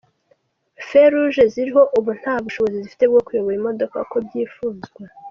[0.87, 4.99] Feu Rouge” ziriho ubu nta bushobozi zifite bwo kuyobora imodoka uko byifuzwa.